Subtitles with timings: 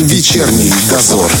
[0.00, 1.32] Вечерний дозор.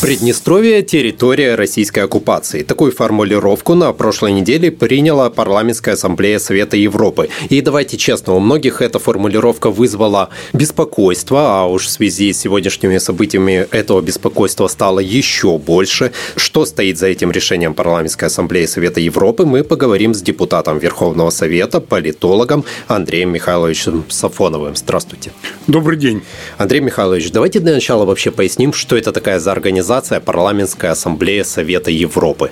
[0.00, 2.62] Приднестровье– территория российской оккупации.
[2.62, 7.30] Такую формулировку на прошлой неделе приняла Парламентская ассамблея Совета Европы.
[7.48, 12.98] И давайте честно, у многих эта формулировка вызвала беспокойство, а уж в связи с сегодняшними
[12.98, 16.12] событиями этого беспокойства стало еще больше.
[16.36, 21.80] Что стоит за этим решением Парламентской ассамблеи Совета Европы, мы поговорим с депутатом Верховного Совета,
[21.80, 24.76] политологом Андреем Михайловичем Сафоновым.
[24.76, 25.32] Здравствуйте.
[25.66, 26.22] Добрый день.
[26.56, 31.44] Андрей Михайлович, давайте для начала вообще поясним, что это такая за организация организация Парламентская ассамблея
[31.44, 32.50] Совета Европы.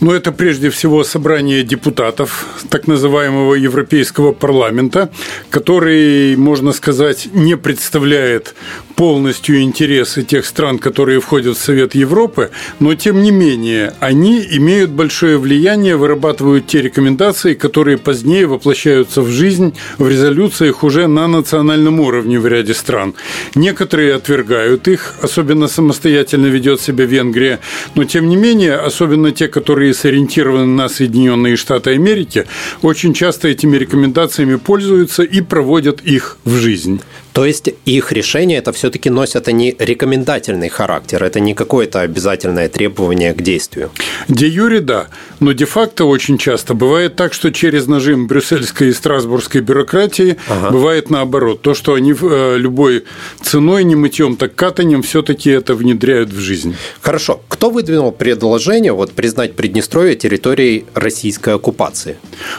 [0.00, 5.08] Ну, это прежде всего собрание депутатов так называемого Европейского парламента,
[5.50, 8.54] который, можно сказать, не представляет
[8.96, 12.50] полностью интересы тех стран, которые входят в Совет Европы,
[12.80, 19.28] но тем не менее они имеют большое влияние, вырабатывают те рекомендации, которые позднее воплощаются в
[19.28, 23.14] жизнь в резолюциях уже на национальном уровне в ряде стран.
[23.54, 27.60] Некоторые отвергают их, особенно самостоятельно ведет себя Венгрия,
[27.94, 32.46] но тем не менее, особенно те, которые сориентированы на Соединенные Штаты Америки,
[32.80, 37.00] очень часто этими рекомендациями пользуются и проводят их в жизнь.
[37.36, 43.34] То есть их решения это все-таки носят они рекомендательный характер, это не какое-то обязательное требование
[43.34, 43.90] к действию.
[44.28, 45.08] Де юре да,
[45.40, 50.70] но де-факто очень часто бывает так, что через нажим брюссельской и страсбургской бюрократии ага.
[50.70, 51.62] бывает наоборот.
[51.62, 53.04] То, что они э, любой
[53.42, 56.76] ценой, не мытьем, так катанием все-таки это внедряют в жизнь.
[57.00, 57.40] Хорошо.
[57.48, 62.16] Кто выдвинул предложение вот, признать Приднестровье территорией российской оккупации?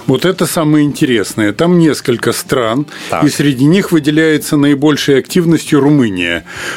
[0.08, 1.54] Вот это самое интересное.
[1.54, 3.24] Там несколько стран, так.
[3.24, 6.17] и среди них выделяется наибольшей активностью Румыния.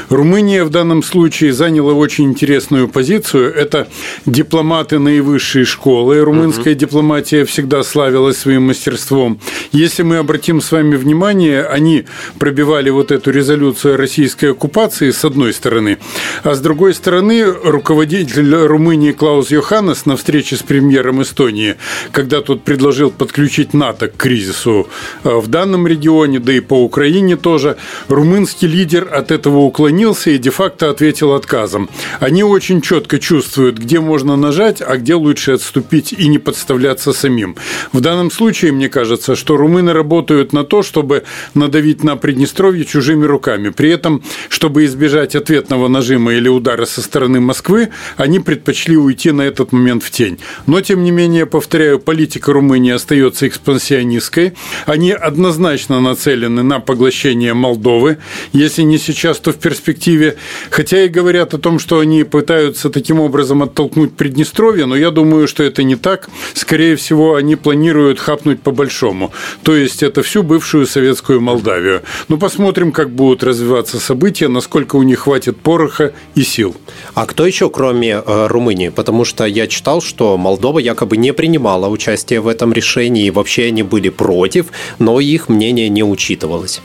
[0.08, 3.55] Румыния в данном случае заняла очень интересную позицию.
[3.55, 3.88] Это
[4.27, 6.20] дипломаты наивысшей школы.
[6.20, 6.80] Румынская угу.
[6.80, 9.41] дипломатия всегда славилась своим мастерством.
[9.72, 12.05] Если мы обратим с вами внимание, они
[12.38, 15.98] пробивали вот эту резолюцию о российской оккупации с одной стороны,
[16.42, 21.77] а с другой стороны руководитель Румынии Клаус Йоханнес на встрече с премьером Эстонии,
[22.12, 24.89] когда тот предложил подключить НАТО к кризису
[25.24, 27.77] э, в данном регионе, да и по Украине тоже,
[28.08, 31.89] румынский лидер от этого уклонился и де-факто ответил отказом.
[32.18, 37.57] Они очень четко чувствуют, где можно нажать, а где лучше отступить и не подставляться самим.
[37.92, 41.24] В данном случае, мне кажется, что румыны работают на то, чтобы
[41.55, 43.70] надавить на Приднестровье чужими руками.
[43.70, 49.42] При этом, чтобы избежать ответного нажима или удара со стороны Москвы, они предпочли уйти на
[49.42, 50.39] этот момент в тень.
[50.67, 54.55] Но, тем не менее, повторяю, политика Румынии остается экспансионистской.
[54.86, 58.18] Они однозначно нацелены на поглощение Молдовы,
[58.52, 60.36] если не сейчас, то в перспективе.
[60.70, 65.47] Хотя и говорят о том, что они пытаются таким образом оттолкнуть Приднестровье, но я думаю,
[65.47, 66.29] что это не так.
[66.55, 69.33] Скорее всего, они планируют хапнуть по-большому.
[69.63, 72.03] То есть это всю бывшую советскую Молдавию.
[72.29, 76.77] Ну, посмотрим, как будут развиваться события, насколько у них хватит пороха и сил.
[77.14, 78.89] А кто еще, кроме э, Румынии?
[78.89, 83.67] Потому что я читал, что Молдова якобы не принимала участие в этом решении, и вообще
[83.67, 84.67] они были против,
[84.98, 86.80] но их мнение не учитывалось.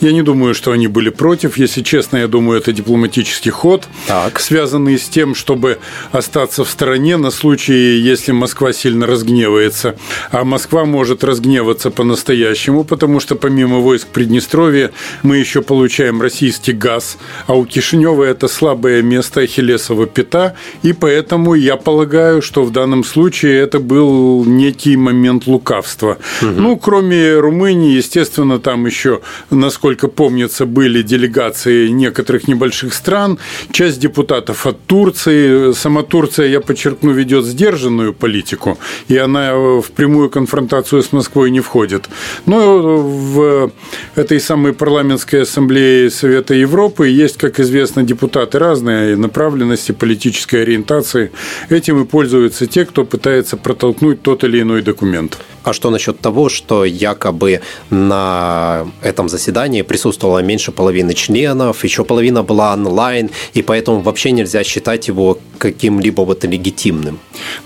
[0.00, 1.56] Я не думаю, что они были против.
[1.56, 4.40] Если честно, я думаю, это дипломатический ход, так.
[4.40, 5.78] связанный с тем, чтобы
[6.10, 9.96] остаться в стороне на случай, если Москва сильно разгневается.
[10.30, 14.90] А Москва может разгневаться по-настоящему, потому что помимо войск Приднестровья
[15.22, 21.54] мы еще получаем российский газ, а у Кишинева это слабое место Ахиллесова пята, и поэтому
[21.54, 26.18] я полагаю, что в данном случае это был некий момент лукавства.
[26.40, 26.50] Угу.
[26.50, 29.20] Ну, кроме Румынии, естественно, там еще
[29.62, 33.38] насколько помнится, были делегации некоторых небольших стран,
[33.70, 35.72] часть депутатов от Турции.
[35.72, 38.78] Сама Турция, я подчеркну, ведет сдержанную политику,
[39.08, 42.08] и она в прямую конфронтацию с Москвой не входит.
[42.46, 43.72] Но в
[44.16, 51.30] этой самой парламентской ассамблее Совета Европы есть, как известно, депутаты разные направленности, политической ориентации.
[51.70, 55.38] Этим и пользуются те, кто пытается протолкнуть тот или иной документ.
[55.64, 59.51] А что насчет того, что якобы на этом заседании
[59.84, 66.22] присутствовало меньше половины членов, еще половина была онлайн, и поэтому вообще нельзя считать его каким-либо
[66.22, 67.18] вот легитимным?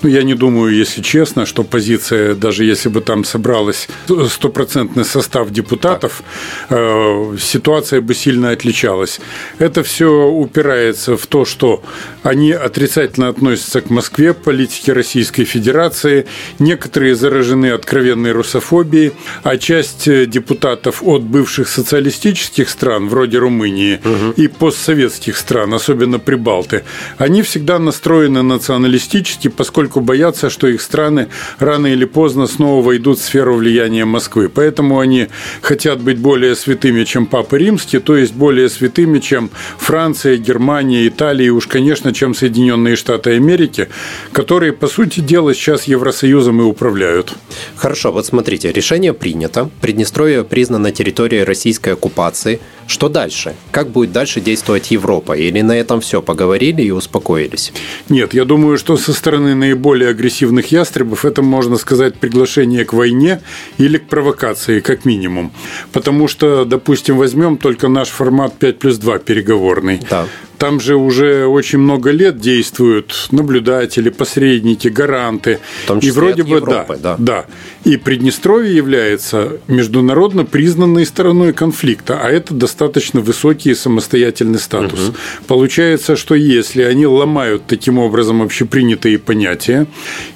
[0.03, 3.89] Ну, я не думаю, если честно, что позиция, даже если бы там собралась
[4.29, 6.23] стопроцентный состав депутатов,
[6.71, 9.21] э, ситуация бы сильно отличалась.
[9.59, 11.83] Это все упирается в то, что
[12.23, 16.27] они отрицательно относятся к Москве, политике Российской Федерации,
[16.59, 19.13] некоторые заражены от откровенной русофобии,
[19.45, 24.33] а часть э, депутатов от бывших социалистических стран, вроде Румынии, угу.
[24.37, 26.83] и постсоветских стран, особенно Прибалты,
[27.19, 31.27] они всегда настроены националистически по поскольку боятся, что их страны
[31.59, 34.49] рано или поздно снова войдут в сферу влияния Москвы.
[34.49, 35.27] Поэтому они
[35.61, 41.47] хотят быть более святыми, чем Папа Римский, то есть более святыми, чем Франция, Германия, Италия
[41.47, 43.89] и уж, конечно, чем Соединенные Штаты Америки,
[44.31, 47.35] которые, по сути дела, сейчас Евросоюзом и управляют.
[47.75, 49.69] Хорошо, вот смотрите, решение принято.
[49.81, 52.61] Приднестровье признано территорией российской оккупации.
[52.87, 53.55] Что дальше?
[53.73, 55.33] Как будет дальше действовать Европа?
[55.33, 57.73] Или на этом все поговорили и успокоились?
[58.09, 63.41] Нет, я думаю, что со стороны наиболее агрессивных ястребов это, можно сказать, приглашение к войне
[63.79, 65.51] или к провокации, как минимум.
[65.93, 70.01] Потому что, допустим, возьмем только наш формат 5 плюс 2 переговорный.
[70.11, 70.27] Да.
[70.59, 75.59] Там же уже очень много лет действуют наблюдатели, посредники, гаранты.
[76.01, 77.17] И вроде бы Европы, да, да.
[77.19, 77.47] Да.
[77.85, 85.09] И Приднестровье является международно признанной стороной конфликта, а это достаточно высокий самостоятельный статус.
[85.09, 85.17] Угу.
[85.47, 89.87] Получается, что если они ломают таким образом общепринятые понятия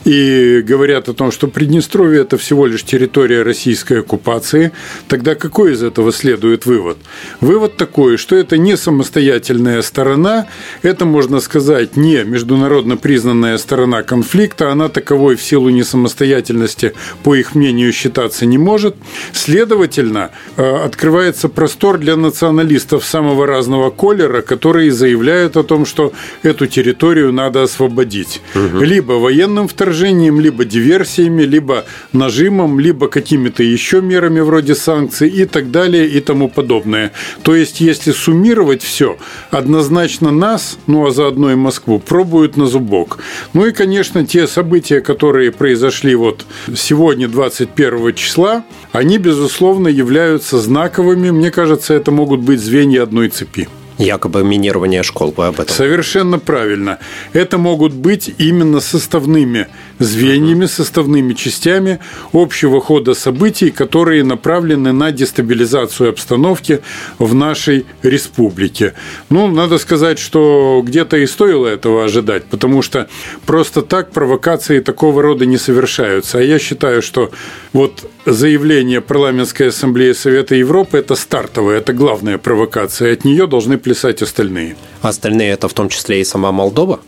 [0.05, 4.73] и говорят о том, что Приднестровье это всего лишь территория российской оккупации,
[5.09, 6.99] тогда какой из этого следует вывод?
[7.41, 10.47] Вывод такой, что это не самостоятельная сторона сторона,
[10.83, 17.55] это, можно сказать, не международно признанная сторона конфликта, она таковой в силу несамостоятельности, по их
[17.55, 18.97] мнению, считаться не может.
[19.33, 26.67] Следовательно, э, открывается простор для националистов самого разного колера, которые заявляют о том, что эту
[26.67, 28.41] территорию надо освободить.
[28.55, 28.85] Угу.
[28.85, 35.71] Либо военным вторжением, либо диверсиями, либо нажимом, либо какими-то еще мерами вроде санкций и так
[35.71, 37.13] далее и тому подобное.
[37.43, 39.17] То есть, если суммировать все,
[39.51, 43.19] однозначно однозначно нас, ну а заодно и Москву, пробуют на зубок.
[43.53, 51.31] Ну и, конечно, те события, которые произошли вот сегодня, 21 числа, они, безусловно, являются знаковыми.
[51.31, 53.69] Мне кажется, это могут быть звенья одной цепи.
[53.99, 55.77] Якобы минирование школ, вы об этом.
[55.77, 56.99] Совершенно правильно.
[57.35, 59.67] Это могут быть именно составными
[60.01, 62.01] звеньями, составными частями
[62.33, 66.81] общего хода событий, которые направлены на дестабилизацию обстановки
[67.19, 68.95] в нашей республике.
[69.29, 73.09] Ну, надо сказать, что где-то и стоило этого ожидать, потому что
[73.47, 76.39] просто так провокации такого рода не совершаются.
[76.39, 77.31] А я считаю, что
[77.73, 83.13] вот заявление Парламентской ассамблеи Совета Европы– это стартовая, это главная провокация.
[83.13, 84.77] От нее должны плясать остальные.
[85.03, 87.01] Остальные– это в том числе и сама Молдова?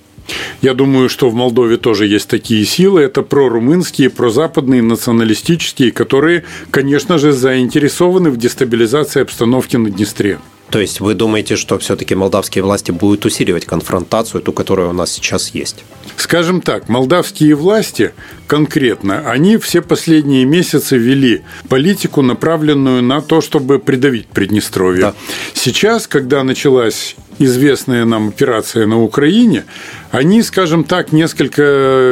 [0.61, 3.03] Я думаю, что в Молдове тоже есть такие силы.
[3.03, 10.39] Это прорумынские, прозападные, националистические, которые, конечно же, заинтересованы в дестабилизации обстановки на Днестре.
[10.73, 15.13] То есть вы думаете, что все-таки молдавские власти будут усиливать конфронтацию, ту, которая у нас
[15.13, 15.85] сейчас есть?
[16.17, 18.15] Скажем так, молдавские власти
[18.47, 25.03] конкретно, они все последние месяцы вели политику, направленную на то, чтобы придавить Приднестровье.
[25.03, 25.15] Да.
[25.53, 29.65] Сейчас, когда началась известная нам операция на Украине,
[30.11, 31.63] они, скажем так, несколько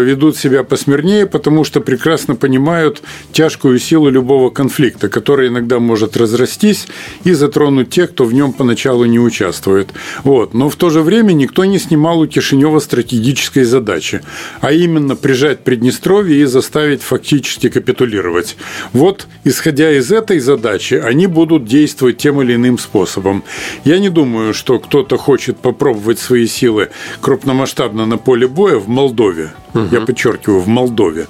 [0.02, 3.02] ведут себя посмирнее, потому что прекрасно понимают
[3.32, 6.86] тяжкую силу любого конфликта, который иногда может разрастись
[7.24, 9.90] и затронуть тех, кто в нем поначалу не участвует.
[10.24, 10.54] Вот.
[10.54, 14.22] Но в то же время никто не снимал у Кишинева стратегической задачи,
[14.60, 18.56] а именно прижать Приднестровье и заставить фактически капитулировать.
[18.92, 23.44] Вот, исходя из этой задачи, они будут действовать тем или иным способом.
[23.84, 26.88] Я не думаю, что кто-то хочет попробовать свои силы
[27.20, 29.50] крупномасштабно на поле боя в Молдове.
[29.74, 29.88] Угу.
[29.90, 31.26] Я подчеркиваю, в Молдове.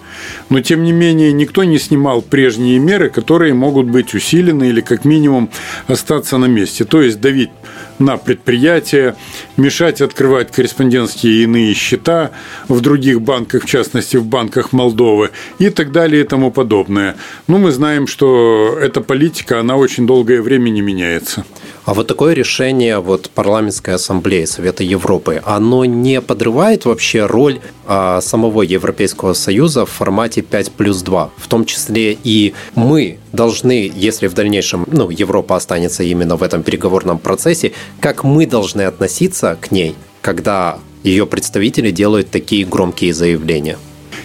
[0.48, 5.04] Но, тем не менее, никто не снимал прежние меры, которые могут быть усилены или, как
[5.04, 5.50] минимум,
[5.86, 6.84] остаться на месте.
[6.84, 7.50] То есть давить
[8.00, 9.14] на предприятия,
[9.56, 12.30] мешать открывать корреспондентские и иные счета
[12.68, 17.16] в других банках, в частности, в банках Молдовы и так далее и тому подобное.
[17.46, 21.44] Ну, мы знаем, что эта политика, она очень долгое время не меняется.
[21.84, 28.20] А вот такое решение вот парламентской ассамблеи Совета Европы, оно не подрывает вообще роль а,
[28.20, 31.30] самого Европейского Союза в формате 5 плюс 2?
[31.36, 36.62] В том числе и мы должны, если в дальнейшем ну, Европа останется именно в этом
[36.62, 43.78] переговорном процессе, как мы должны относиться к ней, когда ее представители делают такие громкие заявления?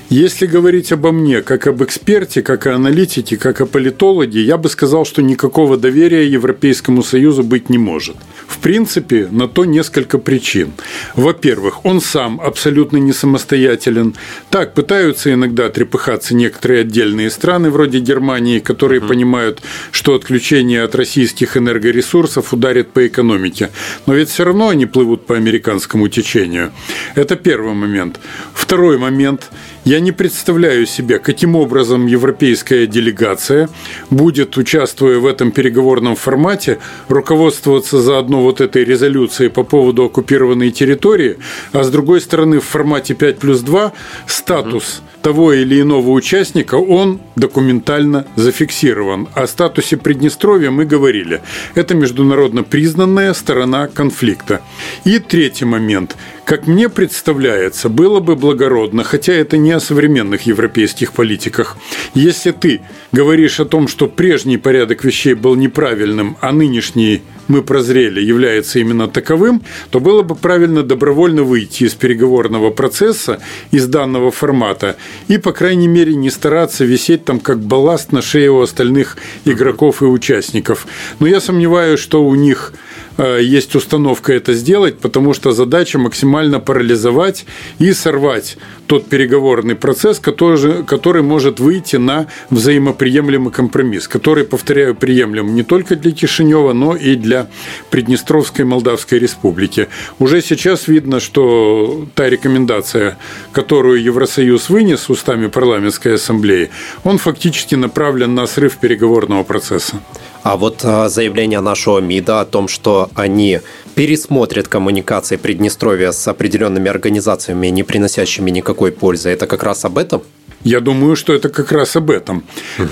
[0.09, 4.69] Если говорить обо мне, как об эксперте, как о аналитике, как о политологе, я бы
[4.69, 8.15] сказал, что никакого доверия Европейскому Союзу быть не может.
[8.47, 10.73] В принципе, на то несколько причин.
[11.15, 14.15] Во-первых, он сам абсолютно не самостоятелен.
[14.49, 19.07] Так пытаются иногда трепыхаться некоторые отдельные страны, вроде Германии, которые uh-huh.
[19.07, 19.61] понимают,
[19.91, 23.69] что отключение от российских энергоресурсов ударит по экономике.
[24.05, 26.71] Но ведь все равно они плывут по американскому течению.
[27.15, 28.19] Это первый момент.
[28.53, 29.49] Второй момент–
[29.85, 33.69] Я не представляю себе, каким образом европейская делегация
[34.09, 41.37] будет, участвуя в этом переговорном формате, руководствоваться заодно вот этой резолюцией по поводу оккупированной территории,
[41.71, 43.93] а с другой стороны в формате 5 плюс 2
[44.25, 49.27] статус того или иного участника, он документально зафиксирован.
[49.33, 51.41] О статусе Приднестровья мы говорили.
[51.73, 54.61] Это международно признанная сторона конфликта.
[55.03, 56.15] И третий момент.
[56.45, 61.75] Как мне представляется, было бы благородно, хотя это не о современных европейских политиках,
[62.13, 68.21] если ты говоришь о том, что прежний порядок вещей был неправильным, а нынешний мы прозрели,
[68.21, 73.39] является именно таковым, то было бы правильно добровольно выйти из переговорного процесса,
[73.71, 74.97] из данного формата,
[75.27, 80.01] и, по крайней мере, не стараться висеть там как балласт на шее у остальных игроков
[80.01, 80.87] и участников.
[81.19, 82.73] Но я сомневаюсь, что у них
[83.17, 87.45] есть установка это сделать, потому что задача максимально парализовать
[87.79, 88.57] и сорвать
[88.87, 95.95] тот переговорный процесс, который, который может выйти на взаимоприемлемый компромисс, который, повторяю, приемлем не только
[95.95, 97.47] для Кишинева, но и для
[97.89, 99.87] Приднестровской Молдавской Республики.
[100.19, 103.17] Уже сейчас видно, что та рекомендация,
[103.53, 106.69] которую Евросоюз вынес устами парламентской ассамблеи,
[107.03, 110.01] он фактически направлен на срыв переговорного процесса.
[110.45, 113.61] А вот а, заявление нашего МИДа о том, что они
[113.95, 120.21] пересмотрят коммуникации Приднестровья с определенными организациями, не приносящими никакой пользы, это как раз об этом?
[120.63, 122.43] Я думаю, что это как раз об этом.
[122.77, 122.87] Угу.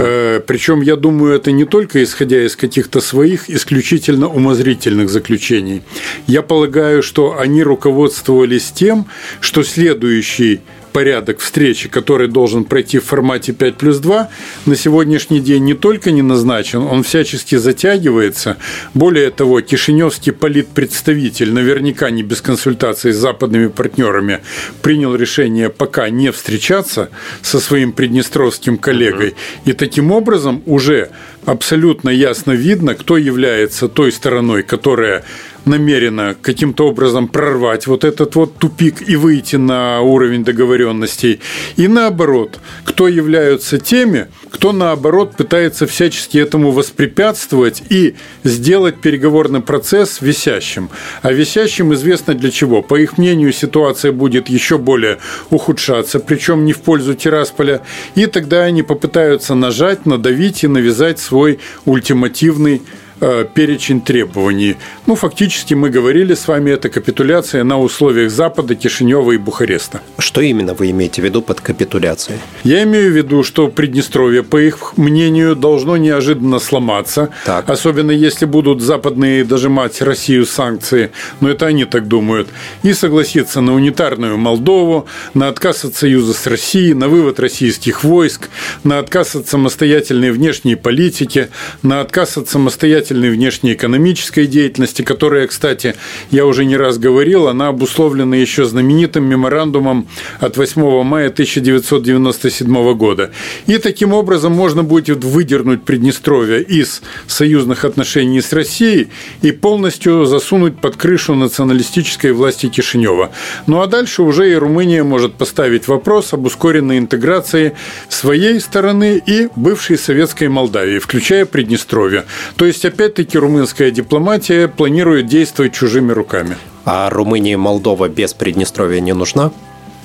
[0.47, 5.83] Причем я думаю, это не только исходя из каких-то своих исключительно умозрительных заключений.
[6.25, 9.05] Я полагаю, что они руководствовались тем,
[9.41, 10.61] что следующий
[10.93, 14.29] порядок встречи, который должен пройти в формате 5 плюс 2,
[14.65, 18.57] на сегодняшний день не только не назначен, он всячески затягивается.
[18.93, 24.39] Более того, Кишиневский политпредставитель, наверняка не без консультации с западными партнерами,
[24.81, 27.09] принял решение пока не встречаться
[27.41, 29.35] со своим приднестровским коллегой.
[29.65, 31.09] И таким образом уже
[31.45, 35.23] абсолютно ясно видно, кто является той стороной, которая
[35.65, 41.39] намерена каким-то образом прорвать вот этот вот тупик и выйти на уровень договоренностей.
[41.75, 50.21] И наоборот, кто являются теми, кто наоборот пытается всячески этому воспрепятствовать и сделать переговорный процесс
[50.21, 50.89] висящим.
[51.21, 52.81] А висящим известно для чего.
[52.81, 57.81] По их мнению, ситуация будет еще более ухудшаться, причем не в пользу Тирасполя.
[58.15, 62.81] И тогда они попытаются нажать, надавить и навязать свой ультимативный
[63.25, 64.75] Э, перечень требований.
[65.05, 70.01] Ну, фактически мы говорили с вами, это капитуляция на условиях Запада, Кишинева и Бухареста.
[70.19, 72.39] Что именно вы имеете в виду под капитуляцией?
[72.65, 77.69] Я имею в виду, что Приднестровье, по их мнению, должно неожиданно сломаться, так.
[77.69, 82.49] особенно если будут западные дожимать Россию санкции, но это они так думают,
[82.83, 88.49] и согласиться на унитарную Молдову, на отказ от союза с Россией, на вывод российских войск,
[88.83, 91.47] на отказ от самостоятельной внешней политики,
[91.83, 95.95] на отказ от самостоятельной самостоятельной внешнеэкономической деятельности, которая, кстати,
[96.31, 100.07] я уже не раз говорил, она обусловлена еще знаменитым меморандумом
[100.39, 103.31] от 8 мая 1997 года.
[103.67, 109.09] И таким образом можно будет выдернуть Приднестровье из союзных отношений с Россией
[109.41, 113.29] и полностью засунуть под крышу националистической власти Кишинева.
[113.67, 117.73] Ну а дальше уже и Румыния может поставить вопрос об ускоренной интеграции
[118.09, 122.25] своей стороны и бывшей советской Молдавии, включая Приднестровье.
[122.55, 126.55] То есть, опять-таки румынская дипломатия планирует действовать чужими руками.
[126.85, 129.51] А Румыния и Молдова без Приднестровья не нужна?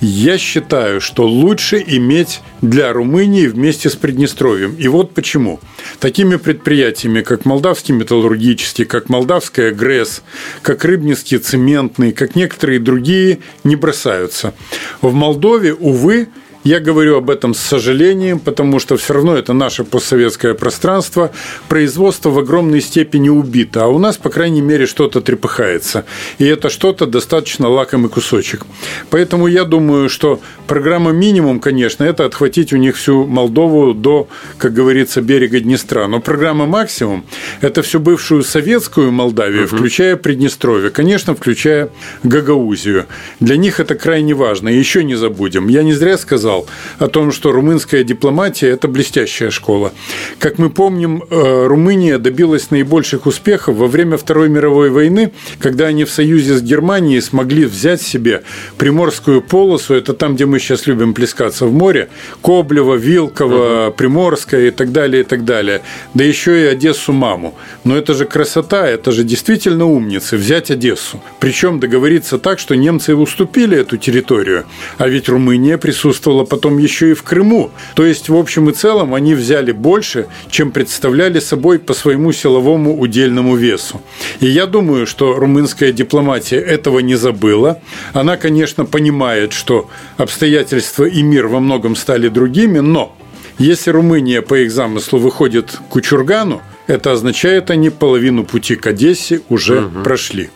[0.00, 4.74] Я считаю, что лучше иметь для Румынии вместе с Приднестровьем.
[4.76, 5.60] И вот почему.
[6.00, 10.22] Такими предприятиями, как Молдавский металлургический, как Молдавская ГРЭС,
[10.62, 14.54] как Рыбницкий цементный, как некоторые другие, не бросаются.
[15.02, 16.28] В Молдове, увы,
[16.68, 21.30] я говорю об этом с сожалением, потому что все равно это наше постсоветское пространство.
[21.66, 26.04] Производство в огромной степени убито, а у нас, по крайней мере, что-то трепыхается.
[26.37, 28.66] И это что-то достаточно лакомый кусочек.
[29.08, 34.75] Поэтому я думаю, что программа минимум, конечно, это отхватить у них всю Молдову до, как
[34.75, 36.06] говорится, берега Днестра.
[36.06, 37.25] Но программа максимум–
[37.62, 39.76] это всю бывшую советскую Молдавию, угу.
[39.76, 41.88] включая Приднестровье, конечно, включая
[42.25, 43.06] Гагаузию.
[43.40, 44.68] Для них это крайне важно.
[44.68, 45.68] И еще не забудем.
[45.68, 46.66] Я не зря сказал, сказал
[46.98, 49.92] о том, что румынская дипломатия– это блестящая школа.
[50.38, 56.04] Как мы помним, э, Румыния добилась наибольших успехов во время Второй мировой войны, когда они
[56.04, 58.42] в союзе с Германией смогли взять себе
[58.78, 62.08] Приморскую полосу, это там, где мы сейчас любим плескаться в море,
[62.42, 65.80] Коблево, Вилково, Приморская и так далее, и так далее.
[66.14, 67.54] Да еще и Одессу-маму.
[67.84, 71.20] Но это же красота, это же действительно умницы, взять Одессу.
[71.40, 74.64] Причем договориться так, что немцы уступили эту территорию,
[74.98, 77.71] а ведь Румыния присутствовала участвовала потом еще и в Крыму.
[77.95, 82.99] То есть, в общем и целом, они взяли больше, чем представляли собой по своему силовому
[82.99, 84.00] удельному весу.
[84.40, 87.76] И я думаю, что румынская дипломатия этого не забыла.
[88.14, 93.12] Она, конечно, понимает, что обстоятельства и мир во многом стали другими, но
[93.61, 99.40] если Румыния по их замыслу выходит к Кучургану, это означает, они половину пути к Одессе
[99.49, 100.02] уже угу.
[100.04, 100.49] прошли.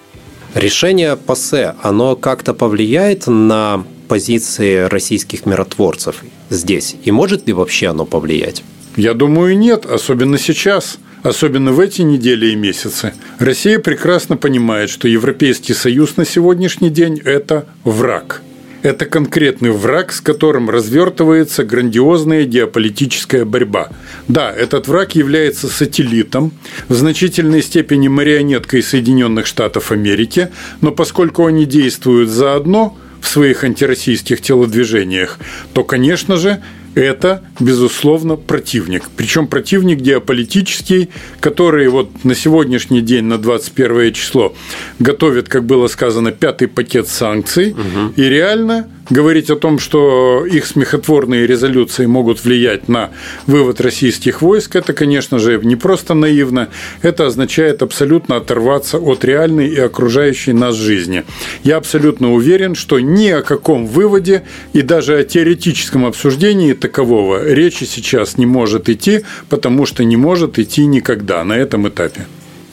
[0.55, 6.16] Решение ПАСЕ, оно как-то повлияет на позиции российских миротворцев
[6.50, 6.97] здесь?
[7.02, 8.62] И может ли вообще оно повлиять?
[8.95, 15.09] Я думаю, нет, особенно сейчас особенно в эти недели и месяцы, Россия прекрасно понимает, что
[15.09, 18.42] Европейский Союз на сегодняшний день– это враг.
[18.83, 23.88] Это конкретный враг, с которым развертывается грандиозная геополитическая борьба.
[24.28, 26.52] Да, этот враг является сателлитом,
[26.88, 30.49] в значительной степени марионеткой Соединенных Штатов Америки,
[30.83, 35.38] но поскольку они действуют заодно в своих антироссийских телодвижениях,
[35.73, 36.61] то, конечно же,
[36.95, 39.05] это, безусловно, противник.
[39.17, 41.09] Причем противник геополитический,
[41.41, 44.55] который вот на сегодняшний день, на 21 число,
[44.99, 47.71] готовит, как было сказано, пятый пакет санкций.
[47.71, 48.14] Угу.
[48.17, 53.11] И реально говорить о том, что их смехотворные резолюции могут влиять на
[53.47, 56.69] вывод российских войск, это, конечно же, не просто наивно,
[57.02, 61.25] это означает абсолютно оторваться от реальной и окружающей нас жизни.
[61.62, 64.42] Я абсолютно уверен, что ни о каком выводе
[64.73, 70.59] и даже о теоретическом обсуждении такового речи сейчас не может идти, потому что не может
[70.59, 72.26] идти никогда на этом этапе.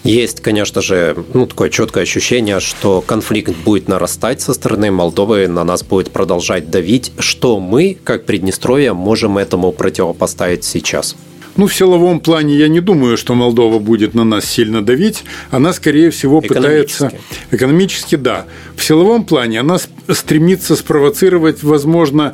[0.04, 5.64] Есть, конечно же, ну, такое четкое ощущение, что конфликт будет нарастать со стороны Молдовы, на
[5.64, 7.12] нас будет продолжать давить.
[7.20, 11.16] Что мы, как Приднестровье, можем этому противопоставить сейчас?
[11.58, 15.24] Ну, в силовом плане я не думаю, что Молдова будет на нас сильно давить.
[15.52, 17.12] Она, скорее всего, пытается...
[17.52, 18.46] Экономически, да.
[18.76, 19.78] В силовом плане она
[20.08, 22.34] стремится спровоцировать, возможно,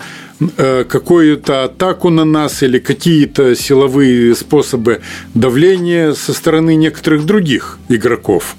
[0.57, 5.00] Э, какую-то атаку на нас или какие-то силовые способы
[5.34, 8.57] давления со стороны некоторых других игроков.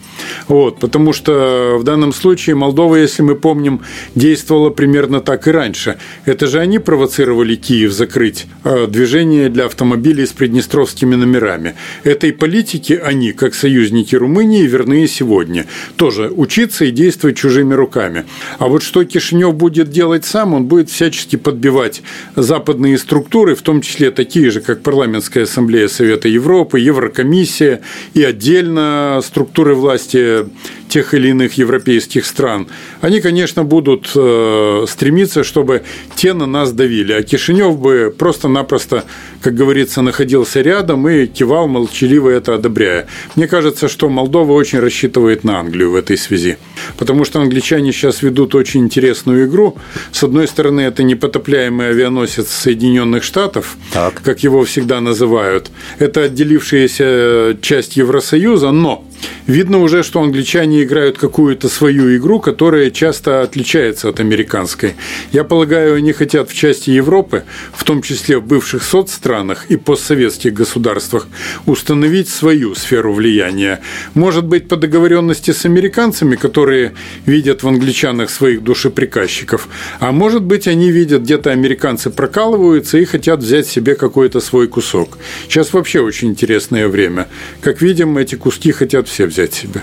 [0.48, 3.82] Вот, потому что в данном случае Молдова, если мы помним,
[4.14, 5.98] действовала примерно так и раньше.
[6.24, 11.74] Это же они провоцировали Киев закрыть э, движение для автомобилей с приднестровскими номерами.
[12.04, 15.66] Этой политике они, как союзники Румынии, верны и сегодня.
[15.96, 18.24] Тоже учиться и действовать чужими руками.
[18.58, 22.02] А вот что Кишинев будет делать сам, он будет всячески подбирать разбивать
[22.36, 27.80] западные структуры, в том числе такие же, как Парламентская ассамблея Совета Европы, Еврокомиссия
[28.14, 32.68] и отдельно структуры власти тех или иных европейских стран,
[33.00, 35.82] они, конечно, будут э, стремиться, чтобы
[36.14, 37.12] те на нас давили.
[37.12, 39.04] А Кишинев бы просто-напросто,
[39.42, 43.06] как говорится, находился рядом и кивал молчаливо это одобряя.
[43.34, 46.56] Мне кажется, что Молдова очень рассчитывает на Англию в этой связи.
[46.98, 49.76] Потому что англичане сейчас ведут очень интересную игру.
[50.12, 54.22] С одной стороны, это непотопляемый авианосец Соединенных Штатов, так.
[54.22, 55.70] как его всегда называют.
[55.98, 59.04] Это отделившаяся часть Евросоюза, но
[59.46, 64.94] Видно уже, что англичане играют какую-то свою игру, которая часто отличается от американской.
[65.30, 70.52] Я полагаю, они хотят в части Европы, в том числе в бывших соцстранах и постсоветских
[70.52, 71.28] государствах,
[71.64, 73.80] установить свою сферу влияния.
[74.14, 79.68] Может быть, по договоренности с американцами, которые видят в англичанах своих душеприказчиков,
[80.00, 85.18] а может быть, они видят, где-то американцы прокалываются и хотят взять себе какой-то свой кусок.
[85.48, 87.28] Сейчас вообще очень интересное время.
[87.60, 88.72] Как видим, эти куски
[89.06, 89.82] хотят все взять себе.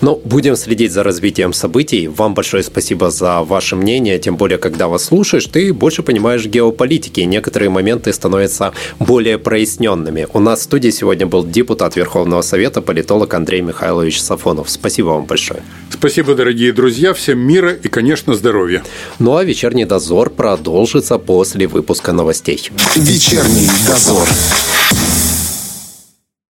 [0.00, 2.08] Ну, будем следить за развитием событий.
[2.08, 7.20] Вам большое спасибо за ваше мнение, тем более, когда вас слушаешь, ты больше понимаешь геополитики,
[7.20, 10.26] и некоторые моменты становятся более проясненными.
[10.32, 14.70] У нас в студии сегодня был депутат Верховного Совета, политолог Андрей Михайлович Сафонов.
[14.70, 15.62] Спасибо вам большое.
[15.90, 18.82] Спасибо, дорогие друзья, всем мира и, конечно, здоровья.
[19.18, 22.70] Ну а вечерний дозор продолжится после выпуска новостей.
[22.96, 24.28] Вечерний дозор.